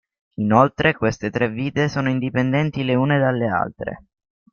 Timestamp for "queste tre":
0.95-1.47